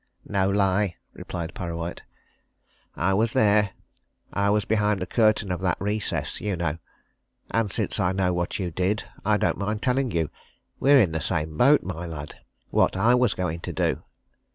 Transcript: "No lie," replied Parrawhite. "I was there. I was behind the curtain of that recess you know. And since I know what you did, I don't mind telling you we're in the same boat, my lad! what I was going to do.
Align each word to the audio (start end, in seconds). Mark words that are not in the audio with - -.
"No 0.25 0.49
lie," 0.49 0.95
replied 1.13 1.53
Parrawhite. 1.53 2.01
"I 2.95 3.13
was 3.13 3.33
there. 3.33 3.73
I 4.33 4.49
was 4.49 4.65
behind 4.65 4.99
the 4.99 5.05
curtain 5.05 5.51
of 5.51 5.59
that 5.59 5.77
recess 5.79 6.41
you 6.41 6.55
know. 6.55 6.79
And 7.51 7.71
since 7.71 7.99
I 7.99 8.11
know 8.11 8.33
what 8.33 8.57
you 8.57 8.71
did, 8.71 9.03
I 9.23 9.37
don't 9.37 9.59
mind 9.59 9.83
telling 9.83 10.09
you 10.09 10.31
we're 10.79 10.99
in 10.99 11.11
the 11.11 11.21
same 11.21 11.55
boat, 11.55 11.83
my 11.83 12.07
lad! 12.07 12.33
what 12.71 12.97
I 12.97 13.13
was 13.13 13.35
going 13.35 13.59
to 13.59 13.73
do. 13.73 14.01